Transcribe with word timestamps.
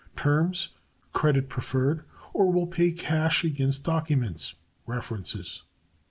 Terms, 0.15 0.69
credit 1.13 1.47
preferred, 1.47 2.03
or 2.33 2.51
will 2.51 2.65
pay 2.65 2.91
cash 2.91 3.43
against 3.43 3.83
documents. 3.83 4.55
References. 4.87 5.61